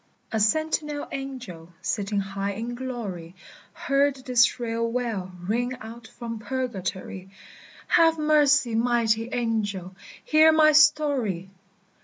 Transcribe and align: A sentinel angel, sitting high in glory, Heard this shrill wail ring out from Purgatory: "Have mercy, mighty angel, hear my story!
A 0.31 0.39
sentinel 0.39 1.07
angel, 1.11 1.69
sitting 1.79 2.19
high 2.19 2.53
in 2.53 2.73
glory, 2.73 3.35
Heard 3.73 4.15
this 4.25 4.45
shrill 4.45 4.91
wail 4.91 5.31
ring 5.43 5.77
out 5.79 6.07
from 6.07 6.39
Purgatory: 6.39 7.29
"Have 7.85 8.17
mercy, 8.17 8.73
mighty 8.73 9.29
angel, 9.31 9.95
hear 10.25 10.51
my 10.51 10.71
story! 10.71 11.51